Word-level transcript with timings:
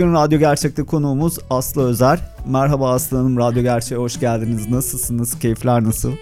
Bugün 0.00 0.14
Radyo 0.14 0.38
Gerçek'te 0.38 0.82
konuğumuz 0.82 1.38
Aslı 1.50 1.88
Özer. 1.88 2.18
Merhaba 2.46 2.90
Aslı 2.90 3.16
Hanım, 3.16 3.38
Radyo 3.38 3.62
Gerçek'e 3.62 4.00
hoş 4.00 4.20
geldiniz. 4.20 4.70
Nasılsınız? 4.70 5.38
Keyifler 5.38 5.84
nasıl? 5.84 6.12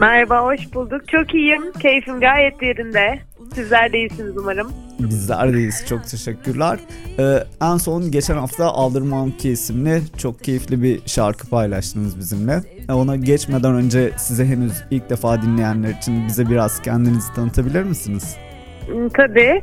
Merhaba, 0.00 0.44
hoş 0.44 0.74
bulduk. 0.74 1.08
Çok 1.08 1.34
iyiyim. 1.34 1.72
Keyfim 1.72 2.20
gayet 2.20 2.62
yerinde. 2.62 3.20
Sizler 3.54 3.92
de 3.92 3.98
iyisiniz 3.98 4.36
umarım. 4.36 4.72
Bizler 5.00 5.52
deyiz. 5.52 5.84
Çok 5.88 6.04
teşekkürler. 6.04 6.78
Ee, 7.18 7.44
en 7.60 7.76
son 7.76 8.10
geçen 8.10 8.36
hafta 8.36 8.64
Aldırmam 8.64 9.30
Ki 9.30 9.50
isimli 9.50 10.02
çok 10.18 10.44
keyifli 10.44 10.82
bir 10.82 11.00
şarkı 11.06 11.48
paylaştınız 11.48 12.18
bizimle. 12.18 12.62
Ee, 12.88 12.92
ona 12.92 13.16
geçmeden 13.16 13.74
önce 13.74 14.12
size 14.16 14.44
henüz 14.44 14.72
ilk 14.90 15.10
defa 15.10 15.42
dinleyenler 15.42 15.90
için 15.90 16.26
bize 16.28 16.48
biraz 16.48 16.82
kendinizi 16.82 17.34
tanıtabilir 17.34 17.82
misiniz? 17.82 18.36
Hmm, 18.90 19.08
tabii. 19.08 19.62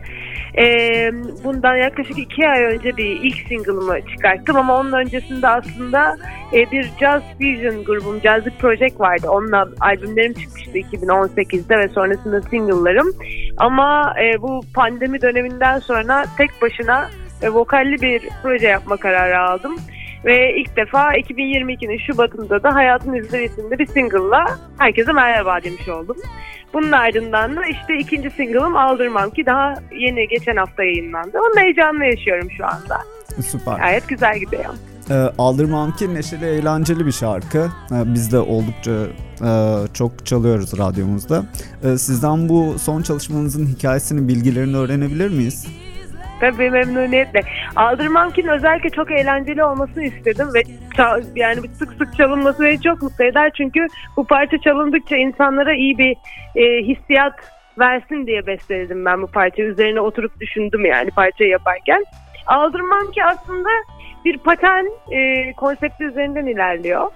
Ee, 0.58 1.12
bundan 1.44 1.76
yaklaşık 1.76 2.18
iki 2.18 2.48
ay 2.48 2.64
önce 2.64 2.98
bir 2.98 3.20
ilk 3.22 3.48
single'ımı 3.48 4.02
çıkarttım 4.02 4.56
ama 4.56 4.80
onun 4.80 4.92
öncesinde 4.92 5.48
aslında 5.48 6.18
e, 6.54 6.72
bir 6.72 6.92
Jazz 7.00 7.24
Fusion 7.24 7.84
grubum, 7.84 8.22
Jazzy 8.22 8.50
Project 8.50 9.00
vardı. 9.00 9.28
Onunla 9.30 9.70
albümlerim 9.80 10.34
çıkmıştı 10.34 10.78
2018'de 10.78 11.78
ve 11.78 11.88
sonrasında 11.88 12.42
single'larım. 12.42 13.08
Ama 13.58 14.14
e, 14.24 14.42
bu 14.42 14.62
pandemi 14.74 15.22
döneminden 15.22 15.80
sonra 15.80 16.26
tek 16.38 16.62
başına 16.62 17.10
e, 17.42 17.50
vokalli 17.50 18.02
bir 18.02 18.22
proje 18.44 18.68
yapma 18.68 18.98
kararı 18.98 19.40
aldım. 19.40 19.78
Ve 20.28 20.56
ilk 20.58 20.78
defa 20.78 21.14
2022'nin 21.14 21.98
Şubat'ında 21.98 22.64
da 22.64 22.76
Hayatın 22.76 23.14
İzleri 23.14 23.46
isimli 23.46 23.80
bir 23.80 23.86
single'la 23.86 24.46
herkese 24.78 25.12
merhaba 25.12 25.64
demiş 25.64 25.90
oldum. 25.90 26.18
Bunun 26.74 26.92
ardından 26.92 27.56
da 27.56 27.66
işte 27.66 27.98
ikinci 27.98 28.30
single'ım 28.30 28.78
Aldırmam 28.78 29.30
ki 29.30 29.46
daha 29.46 29.74
yeni 30.00 30.28
geçen 30.28 30.56
hafta 30.56 30.84
yayınlandı. 30.84 31.38
Onun 31.40 31.62
heyecanını 31.62 32.06
yaşıyorum 32.06 32.48
şu 32.58 32.66
anda. 32.66 32.98
Süper. 33.42 33.78
Gayet 33.78 34.08
güzel 34.08 34.40
gidiyor. 34.40 34.74
Ee, 35.10 35.14
Aldırmam 35.38 35.92
ki 35.92 36.14
neşeli 36.14 36.46
eğlenceli 36.46 37.06
bir 37.06 37.12
şarkı. 37.12 37.70
Ee, 37.92 38.14
biz 38.14 38.32
de 38.32 38.40
oldukça 38.40 38.92
e, 39.46 39.52
çok 39.94 40.26
çalıyoruz 40.26 40.78
radyomuzda. 40.78 41.44
Ee, 41.84 41.98
sizden 41.98 42.50
bu 42.50 42.80
son 42.80 43.02
çalışmanızın 43.02 43.66
hikayesini, 43.66 44.28
bilgilerini 44.28 44.78
öğrenebilir 44.78 45.30
miyiz? 45.30 45.68
Tabii 46.40 46.70
memnuniyetle. 46.70 47.42
Aldırmam 47.76 48.32
ki 48.32 48.44
özellikle 48.52 48.90
çok 48.90 49.12
eğlenceli 49.12 49.64
olmasını 49.64 50.04
istedim 50.04 50.48
ve 50.54 50.64
yani 51.36 51.68
sık 51.68 51.94
sık 51.94 52.18
çalınması 52.18 52.64
beni 52.64 52.82
çok 52.82 53.02
mutlu 53.02 53.24
eder. 53.24 53.52
Çünkü 53.58 53.88
bu 54.18 54.24
parça 54.24 54.58
çalındıkça 54.58 55.16
insanlara 55.16 55.74
iyi 55.74 55.98
bir 55.98 56.16
e, 56.56 56.84
hissiyat 56.84 57.34
versin 57.80 58.28
diye 58.28 58.48
besteledim 58.48 59.06
ben 59.06 59.22
bu 59.22 59.28
parçayı. 59.28 59.70
Üzerine 59.70 60.02
oturup 60.02 60.40
düşündüm 60.40 60.86
yani 60.86 61.12
parçayı 61.12 61.50
yaparken. 61.50 62.04
Aldırmam 62.48 63.12
ki 63.12 63.24
aslında 63.24 63.70
bir 64.26 64.38
paten 64.38 64.86
e, 65.12 65.54
konsepti 65.54 66.04
üzerinden 66.04 66.46
ilerliyor. 66.46 67.12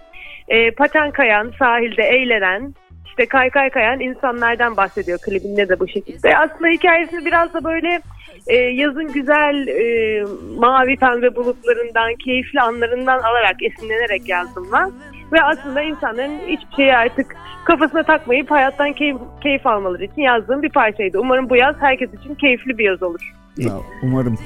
E, 0.48 0.72
paten 0.72 1.12
kayan, 1.12 1.54
sahilde 1.60 2.04
eğlenen, 2.04 2.76
işte 3.06 3.26
kaykay 3.26 3.70
kayan 3.70 4.00
insanlardan 4.00 4.78
bahsediyor 4.78 5.20
klibinde 5.20 5.70
de 5.70 5.80
bu 5.80 5.88
şekilde. 5.88 6.38
Aslında 6.38 6.68
hikayesini 6.68 7.26
biraz 7.26 7.54
da 7.54 7.64
böyle 7.64 8.02
e, 8.48 8.56
yazın 8.56 9.08
güzel 9.14 9.68
e, 9.68 10.24
mavi 10.58 10.96
pembe 10.96 11.36
bulutlarından, 11.36 12.16
keyifli 12.16 12.62
anlarından 12.62 13.20
alarak, 13.20 13.56
esinlenerek 13.64 14.30
yazdım 14.30 14.68
ben. 14.74 14.92
Ve 15.32 15.44
aslında 15.44 15.82
insanların 15.82 16.40
hiçbir 16.48 16.76
şeyi 16.76 16.96
artık 16.96 17.36
kafasına 17.66 18.04
takmayıp 18.04 18.52
hayattan 18.52 18.94
keyif, 18.94 19.18
keyif 19.44 19.66
almaları 19.68 20.04
için 20.04 20.22
yazdığım 20.22 20.64
bir 20.64 20.70
parçaydı. 20.70 21.20
Umarım 21.20 21.50
bu 21.50 21.56
yaz 21.56 21.76
herkes 21.80 22.14
için 22.14 22.36
keyifli 22.36 22.78
bir 22.78 22.84
yaz 22.84 23.04
olur. 23.04 23.34
Ya, 23.58 23.74
umarım 24.04 24.38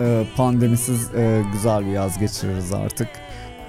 e, 0.00 0.22
pandemisiz 0.36 1.14
e, 1.14 1.42
güzel 1.52 1.86
bir 1.86 1.90
yaz 1.90 2.18
geçiririz 2.18 2.72
artık. 2.72 3.08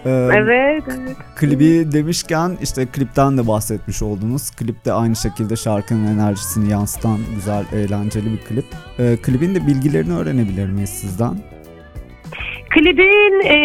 Ee, 0.05 0.09
evet, 0.09 0.83
evet. 0.87 1.17
Klibi 1.35 1.91
demişken 1.91 2.57
işte 2.61 2.85
klipten 2.85 3.37
de 3.37 3.47
bahsetmiş 3.47 4.01
oldunuz. 4.01 4.51
Klip 4.51 4.85
de 4.85 4.93
aynı 4.93 5.15
şekilde 5.15 5.55
şarkının 5.55 6.07
enerjisini 6.19 6.71
yansıtan 6.71 7.17
güzel, 7.35 7.65
eğlenceli 7.73 8.25
bir 8.31 8.37
klip. 8.37 8.65
Ee, 8.99 9.17
klibin 9.21 9.55
de 9.55 9.67
bilgilerini 9.67 10.13
öğrenebilir 10.13 10.69
miyiz 10.69 10.89
sizden? 10.89 11.37
Klibin 12.69 13.41
e, 13.45 13.55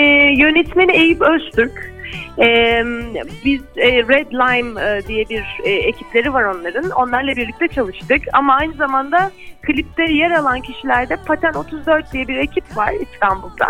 yönetmeni 0.43 0.93
Eyüp 0.93 1.23
Öztürk. 1.23 1.96
Ee, 2.39 2.83
biz 3.45 3.61
e, 3.77 4.03
Red 4.03 4.33
Lime 4.33 4.83
e, 4.85 5.07
diye 5.07 5.29
bir 5.29 5.45
e, 5.65 5.71
ekipleri 5.71 6.35
var 6.35 6.45
onların. 6.45 6.91
Onlarla 6.91 7.37
birlikte 7.37 7.69
çalıştık 7.69 8.23
ama 8.33 8.55
aynı 8.55 8.75
zamanda 8.75 9.31
klipte 9.63 10.13
yer 10.13 10.31
alan 10.31 10.61
kişilerde 10.61 11.17
Paten 11.17 11.53
34 11.53 12.13
diye 12.13 12.29
bir 12.29 12.37
ekip 12.37 12.77
var 12.77 12.93
İstanbul'da. 13.01 13.67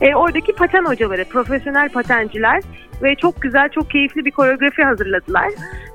E, 0.00 0.14
oradaki 0.14 0.52
paten 0.52 0.84
hocaları, 0.84 1.24
profesyonel 1.24 1.88
patenciler 1.88 2.62
ve 3.02 3.14
çok 3.16 3.42
güzel, 3.42 3.68
çok 3.68 3.90
keyifli 3.90 4.24
bir 4.24 4.30
koreografi 4.30 4.82
hazırladılar. 4.82 5.48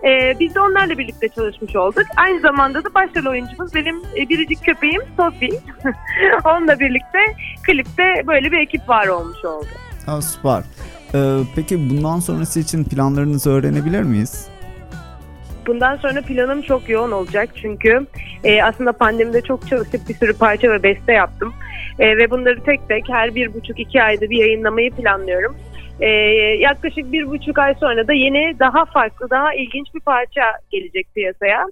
E, 0.08 0.40
biz 0.40 0.56
de 0.56 0.60
onlarla 0.60 0.98
birlikte 0.98 1.30
çalışmış 1.30 1.76
olduk. 1.76 2.06
Aynı 2.18 2.40
zamanda 2.40 2.84
da 2.84 2.94
başrol 2.94 3.32
oyuncumuz 3.32 3.76
benim 3.76 3.96
e, 4.18 4.30
biricik 4.30 4.66
köpeğim 4.66 5.02
Sophie. 5.18 5.60
Onunla 6.46 6.80
birlikte 6.80 7.20
klipte 7.64 8.28
böyle 8.28 8.52
bir 8.52 8.60
ekip 8.60 8.90
var 8.90 9.08
olmuş 9.08 9.46
oldu. 9.46 9.68
Ha, 10.06 10.22
süper. 10.22 10.64
Ee, 11.16 11.38
peki 11.56 11.90
bundan 11.90 12.20
sonrası 12.20 12.60
için 12.60 12.84
planlarınızı 12.84 13.52
öğrenebilir 13.52 14.02
miyiz? 14.02 14.48
Bundan 15.68 15.96
sonra 15.96 16.22
planım 16.22 16.62
çok 16.62 16.90
yoğun 16.90 17.12
olacak 17.12 17.50
çünkü 17.56 18.08
e, 18.44 18.64
aslında 18.64 18.92
pandemide 18.92 19.42
çok 19.42 19.68
çalışıp 19.68 20.10
bir 20.10 20.14
sürü 20.14 20.38
parça 20.38 20.72
ve 20.72 20.84
beste 20.84 21.14
yaptım. 21.14 21.54
E, 22.00 22.18
ve 22.18 22.32
bunları 22.32 22.64
tek 22.64 22.88
tek 22.88 23.10
her 23.10 23.36
bir 23.36 23.54
buçuk 23.54 23.80
iki 23.80 24.04
ayda 24.04 24.30
bir 24.30 24.38
yayınlamayı 24.38 24.92
planlıyorum. 24.92 25.58
E, 26.00 26.08
yaklaşık 26.60 27.12
bir 27.12 27.28
buçuk 27.28 27.60
ay 27.60 27.76
sonra 27.80 28.08
da 28.08 28.14
yeni 28.14 28.60
daha 28.60 28.86
farklı 28.86 29.30
daha 29.30 29.54
ilginç 29.54 29.88
bir 29.96 30.00
parça 30.00 30.42
gelecek 30.72 31.08
piyasaya. 31.16 31.66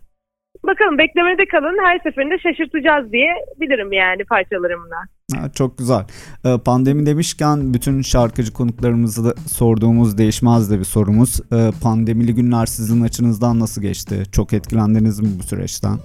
Bakalım 0.64 0.98
beklemede 0.98 1.46
kalın 1.46 1.78
her 1.86 2.00
seferinde 2.00 2.38
şaşırtacağız 2.40 3.12
diye 3.12 3.36
bilirim 3.62 3.94
yani 3.94 4.26
parçalarımla. 4.26 4.96
Ha, 5.36 5.50
çok 5.56 5.78
güzel. 5.78 6.04
Ee, 6.46 6.50
pandemi 6.66 7.06
demişken 7.06 7.74
bütün 7.74 8.02
şarkıcı 8.02 8.54
konuklarımızı 8.54 9.26
da 9.26 9.34
sorduğumuz 9.48 10.18
değişmez 10.18 10.72
de 10.72 10.80
bir 10.80 10.84
sorumuz. 10.84 11.40
Ee, 11.54 11.72
pandemili 11.84 12.36
günler 12.36 12.66
sizin 12.66 13.02
açınızdan 13.02 13.60
nasıl 13.60 13.82
geçti? 13.82 14.24
Çok 14.32 14.54
etkilendiniz 14.54 15.20
mi 15.20 15.28
bu 15.40 15.44
süreçten? 15.44 15.98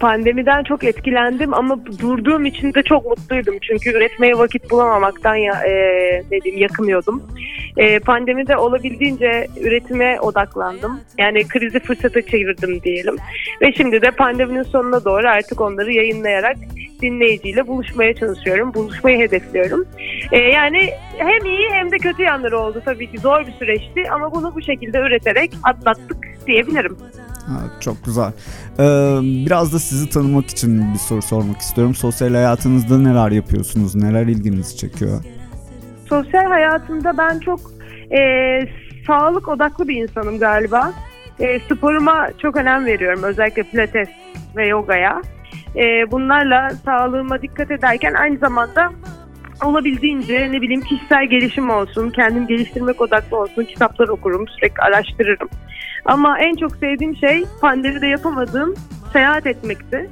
pandemiden 0.00 0.64
çok 0.64 0.84
etkilendim 0.84 1.54
ama 1.54 1.78
durduğum 1.98 2.46
için 2.46 2.74
de 2.74 2.82
çok 2.82 3.06
mutluydum. 3.06 3.54
Çünkü 3.62 3.90
üretmeye 3.90 4.38
vakit 4.38 4.70
bulamamaktan 4.70 5.34
ya, 5.34 5.54
e, 5.64 5.72
dediğim 6.30 6.58
yakınıyordum. 6.58 7.22
E, 7.76 7.98
pandemide 7.98 8.56
olabildiğince 8.56 9.46
üretime 9.60 10.20
odaklandım. 10.20 11.00
Yani 11.18 11.48
krizi 11.48 11.80
fırsata 11.80 12.22
çevirdim 12.22 12.82
diyelim. 12.82 13.16
Ve 13.62 13.72
şimdi 13.72 14.02
de 14.02 14.10
pandeminin 14.10 14.62
sonuna 14.62 15.04
doğru 15.04 15.28
artık 15.28 15.60
onları 15.60 15.92
yayınlayarak 15.92 16.56
dinleyiciyle 17.02 17.66
buluşmaya 17.66 18.14
çalışıyorum. 18.14 18.74
Buluşmayı 18.74 19.18
hedefliyorum. 19.18 19.86
E, 20.32 20.38
yani 20.38 20.90
hem 21.16 21.44
iyi 21.44 21.68
hem 21.72 21.90
de 21.90 21.96
kötü 21.96 22.22
yanları 22.22 22.58
oldu 22.58 22.82
tabii 22.84 23.10
ki. 23.10 23.18
Zor 23.18 23.46
bir 23.46 23.52
süreçti 23.52 24.10
ama 24.12 24.34
bunu 24.34 24.54
bu 24.54 24.62
şekilde 24.62 24.98
üreterek 24.98 25.52
atlattık 25.62 26.16
diyebilirim. 26.46 26.96
Çok 27.80 28.04
güzel. 28.04 28.32
Ee, 28.78 29.18
biraz 29.46 29.72
da 29.72 29.78
sizi 29.78 30.10
tanımak 30.10 30.46
için 30.46 30.92
bir 30.94 30.98
soru 30.98 31.22
sormak 31.22 31.60
istiyorum. 31.60 31.94
Sosyal 31.94 32.34
hayatınızda 32.34 32.98
neler 32.98 33.30
yapıyorsunuz? 33.30 33.94
Neler 33.94 34.26
ilginizi 34.26 34.76
çekiyor? 34.76 35.24
Sosyal 36.10 36.44
hayatımda 36.44 37.18
ben 37.18 37.38
çok 37.38 37.60
e, 38.18 38.20
sağlık 39.06 39.48
odaklı 39.48 39.88
bir 39.88 40.02
insanım 40.02 40.38
galiba. 40.38 40.92
E, 41.40 41.58
sporuma 41.58 42.28
çok 42.42 42.56
önem 42.56 42.86
veriyorum. 42.86 43.22
Özellikle 43.22 43.62
pilates 43.62 44.08
ve 44.56 44.66
yogaya. 44.66 45.22
E, 45.76 46.10
bunlarla 46.10 46.70
sağlığıma 46.84 47.42
dikkat 47.42 47.70
ederken 47.70 48.14
aynı 48.14 48.38
zamanda 48.38 48.92
olabildiğince 49.64 50.52
ne 50.52 50.60
bileyim 50.60 50.80
kişisel 50.80 51.26
gelişim 51.26 51.70
olsun, 51.70 52.10
kendim 52.10 52.46
geliştirmek 52.46 53.00
odaklı 53.00 53.36
olsun, 53.36 53.64
kitaplar 53.64 54.08
okurum, 54.08 54.48
sürekli 54.48 54.82
araştırırım. 54.82 55.48
Ama 56.04 56.38
en 56.38 56.56
çok 56.56 56.76
sevdiğim 56.76 57.16
şey 57.16 57.44
pandemide 57.60 58.06
yapamadığım 58.06 58.74
seyahat 59.12 59.46
etmekti. 59.46 60.10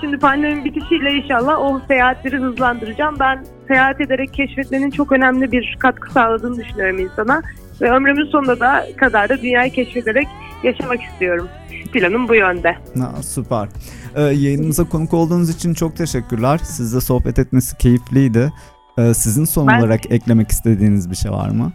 Şimdi 0.00 0.18
pandeminin 0.18 0.64
bitişiyle 0.64 1.12
inşallah 1.12 1.58
o 1.58 1.80
seyahatleri 1.88 2.36
hızlandıracağım. 2.36 3.16
Ben 3.20 3.44
seyahat 3.68 4.00
ederek 4.00 4.34
keşfetmenin 4.34 4.90
çok 4.90 5.12
önemli 5.12 5.52
bir 5.52 5.76
katkı 5.80 6.12
sağladığını 6.12 6.56
düşünüyorum 6.56 6.98
insana. 6.98 7.42
Ve 7.80 7.90
ömrümün 7.90 8.30
sonuna 8.32 8.60
da 8.60 8.86
kadar 8.96 9.28
da 9.28 9.42
dünyayı 9.42 9.72
keşfederek 9.72 10.26
yaşamak 10.62 11.02
istiyorum. 11.02 11.48
Planım 11.92 12.28
bu 12.28 12.34
yönde. 12.34 12.76
Ha, 12.98 13.22
süper. 13.22 13.68
Ee, 14.16 14.22
yayınımıza 14.22 14.84
konuk 14.88 15.14
olduğunuz 15.14 15.50
için 15.50 15.74
çok 15.74 15.96
teşekkürler. 15.96 16.58
Sizle 16.64 17.00
sohbet 17.00 17.38
etmesi 17.38 17.76
keyifliydi. 17.78 18.52
Ee, 18.98 19.14
sizin 19.14 19.44
son 19.44 19.66
Ben- 19.68 19.80
olarak 19.80 20.12
eklemek 20.12 20.50
istediğiniz 20.50 21.10
bir 21.10 21.16
şey 21.16 21.30
var 21.30 21.48
mı? 21.48 21.72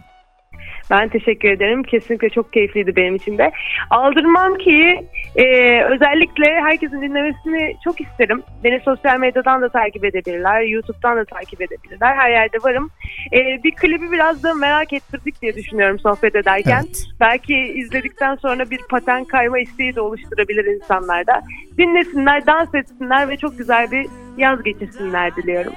Ben 0.90 1.08
teşekkür 1.08 1.48
ederim. 1.48 1.82
Kesinlikle 1.82 2.30
çok 2.30 2.52
keyifliydi 2.52 2.96
benim 2.96 3.14
için 3.14 3.38
de. 3.38 3.52
Aldırmam 3.90 4.54
ki 4.54 5.06
e, 5.36 5.44
özellikle 5.82 6.60
herkesin 6.60 7.02
dinlemesini 7.02 7.76
çok 7.84 8.00
isterim. 8.00 8.42
Beni 8.64 8.80
sosyal 8.80 9.18
medyadan 9.18 9.62
da 9.62 9.68
takip 9.68 10.04
edebilirler. 10.04 10.60
YouTube'dan 10.60 11.16
da 11.16 11.24
takip 11.24 11.60
edebilirler. 11.60 12.16
Her 12.16 12.30
yerde 12.30 12.58
varım. 12.62 12.90
E, 13.32 13.62
bir 13.64 13.70
klibi 13.70 14.12
biraz 14.12 14.42
da 14.42 14.54
merak 14.54 14.92
ettirdik 14.92 15.42
diye 15.42 15.54
düşünüyorum 15.54 15.98
sohbet 15.98 16.36
ederken. 16.36 16.84
Evet. 16.86 17.04
Belki 17.20 17.54
izledikten 17.54 18.34
sonra 18.34 18.70
bir 18.70 18.80
paten 18.90 19.24
kayma 19.24 19.58
isteği 19.58 19.94
de 19.94 20.00
oluşturabilir 20.00 20.64
insanlarda. 20.64 21.42
Dinlesinler, 21.78 22.46
dans 22.46 22.74
etsinler 22.74 23.28
ve 23.28 23.36
çok 23.36 23.58
güzel 23.58 23.90
bir 23.90 24.06
yaz 24.38 24.62
geçirsinler 24.62 25.36
diliyorum. 25.36 25.72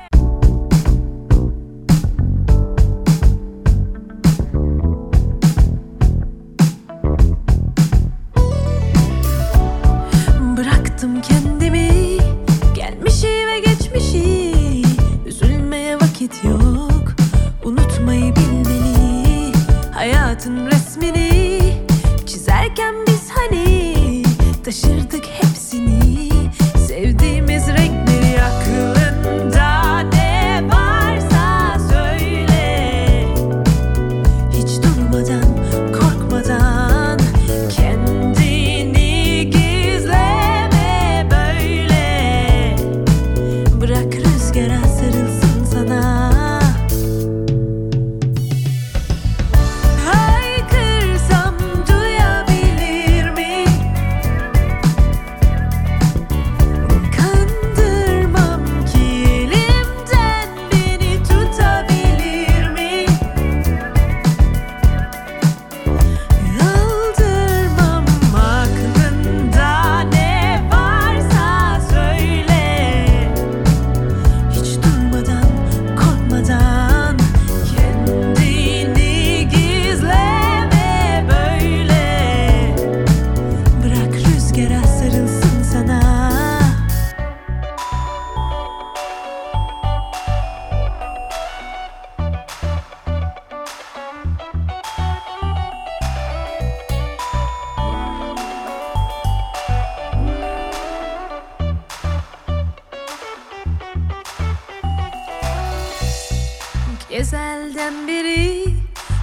Ezelden 107.20 108.08
beri 108.08 108.66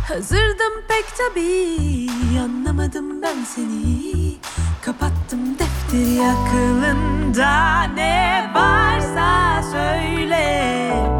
hazırdım 0.08 0.82
pek 0.88 1.04
tabii 1.18 2.10
Anlamadım 2.40 3.22
ben 3.22 3.44
seni. 3.44 4.34
Kapattım 4.82 5.58
defteri 5.58 6.22
akılında 6.22 7.82
ne 7.82 8.50
varsa 8.54 9.62
söyle 9.62 11.15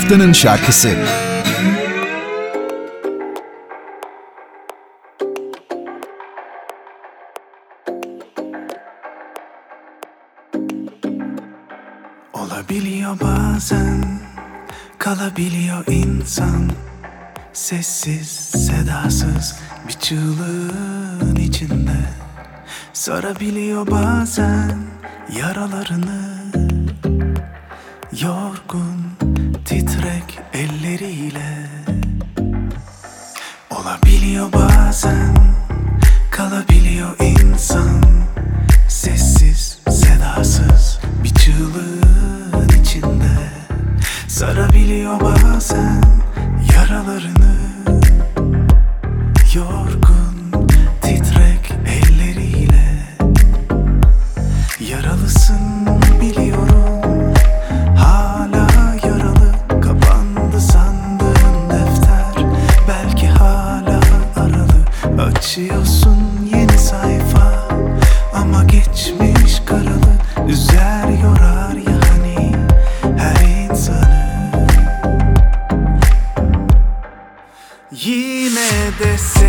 Haftanın 0.00 0.32
şarkısı. 0.32 0.96
Olabiliyor 12.32 13.20
bazen 13.20 14.04
kalabiliyor 14.98 15.84
insan. 15.86 16.70
Sessiz 17.52 18.28
sedasız 18.66 19.58
bir 19.88 19.92
çığlığın 19.92 21.36
içinde. 21.36 22.00
Sarabiliyor 22.92 23.90
bazen 23.90 24.78
yaralarını 25.38 26.29
elleriyle 30.60 31.66
Olabiliyor 33.70 34.52
bazen 34.52 35.34
Yine 79.00 79.39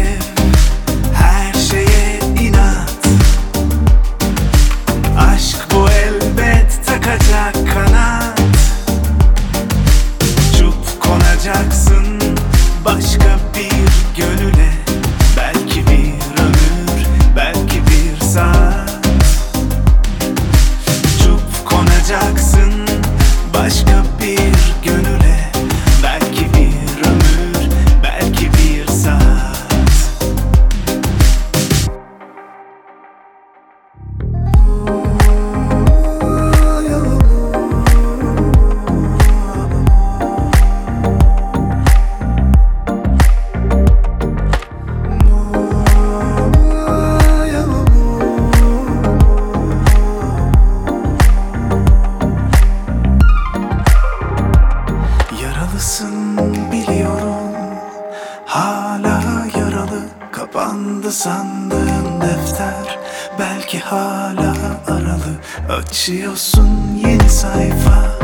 aralı. 64.87 65.39
Açıyorsun 65.69 66.69
yeni 67.07 67.29
sayfa 67.29 68.19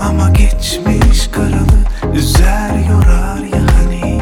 Ama 0.00 0.28
geçmiş 0.28 1.28
karalı 1.32 2.12
Üzer 2.14 2.70
yorar 2.90 3.38
ya 3.38 3.62
hani 3.76 4.20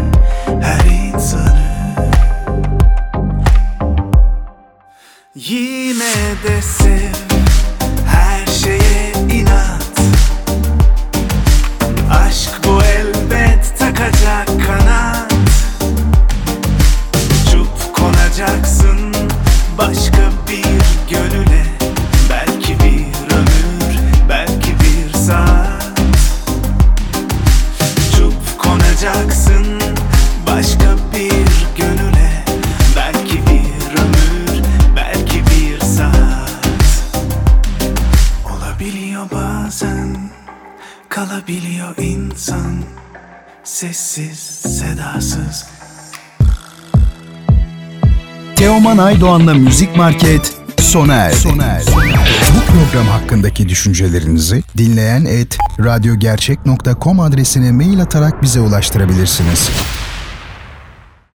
Her 0.63 0.85
insanı. 0.85 1.65
Yine 5.35 6.15
de 6.49 6.63
sev 6.63 7.14
Olabiliyor 38.85 39.31
bazen 39.31 40.17
Kalabiliyor 41.09 41.97
insan 41.99 42.85
Sessiz, 43.65 44.39
sedasız 44.79 45.67
Teoman 48.57 48.99
Aydoğan'la 48.99 49.55
Müzik 49.55 49.97
Market 49.97 50.53
sona 50.81 51.15
erdi. 51.15 51.49
Bu 52.57 52.73
program 52.73 53.07
hakkındaki 53.07 53.69
düşüncelerinizi 53.69 54.63
dinleyen 54.77 55.25
et 55.25 55.59
radyogercek.com 55.81 57.21
adresine 57.21 57.73
mail 57.73 58.01
atarak 58.01 58.43
bize 58.43 58.61
ulaştırabilirsiniz. 58.61 59.71